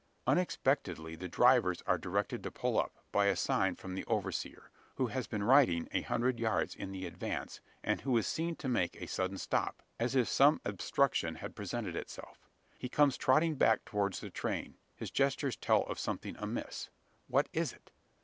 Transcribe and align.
Unexpectedly 0.25 1.15
the 1.15 1.27
drivers 1.27 1.83
are 1.85 1.99
directed 1.99 2.41
to 2.41 2.49
pull 2.49 2.79
up, 2.79 3.05
by 3.11 3.27
a 3.27 3.35
sign 3.35 3.75
from 3.75 3.93
the 3.93 4.03
overseer; 4.05 4.71
who 4.95 5.05
has 5.05 5.27
been 5.27 5.43
riding 5.43 5.87
a 5.91 6.01
hundred 6.01 6.39
yards 6.39 6.73
in 6.73 6.91
the 6.91 7.05
advance, 7.05 7.61
and 7.83 8.01
who 8.01 8.17
is 8.17 8.25
seen 8.25 8.55
to 8.55 8.67
make 8.67 8.99
a 8.99 9.05
sudden 9.05 9.37
stop 9.37 9.83
as 9.99 10.15
if 10.15 10.27
some 10.27 10.59
obstruction 10.65 11.35
had 11.35 11.55
presented 11.55 11.95
itself. 11.95 12.39
He 12.79 12.89
comes 12.89 13.15
trotting 13.15 13.57
back 13.57 13.85
towards 13.85 14.21
the 14.21 14.31
train. 14.31 14.73
His 14.95 15.11
gestures 15.11 15.55
tell 15.55 15.83
of 15.83 15.99
something 15.99 16.35
amiss. 16.39 16.89
What 17.27 17.47
is 17.53 17.71
it? 17.71 17.91